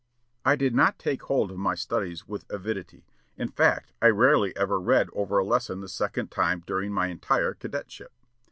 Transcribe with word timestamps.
I 0.43 0.55
did 0.55 0.73
not 0.73 0.97
take 0.97 1.21
hold 1.21 1.51
of 1.51 1.59
my 1.59 1.75
studies 1.75 2.27
with 2.27 2.45
avidity, 2.49 3.05
in 3.37 3.49
fact 3.49 3.93
I 4.01 4.07
rarely 4.07 4.51
ever 4.57 4.79
read 4.81 5.09
over 5.13 5.37
a 5.37 5.45
lesson 5.45 5.81
the 5.81 5.87
second 5.87 6.31
time 6.31 6.63
during 6.65 6.91
my 6.91 7.05
entire 7.09 7.53
cadetship. 7.53 8.11